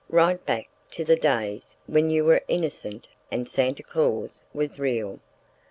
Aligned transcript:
—right 0.09 0.43
back 0.47 0.67
to 0.89 1.05
the 1.05 1.15
days 1.15 1.77
when 1.85 2.09
you 2.09 2.25
were 2.25 2.41
innocent 2.47 3.07
and 3.31 3.47
Santa 3.47 3.83
Claus 3.83 4.43
was 4.51 4.79
real. 4.79 5.19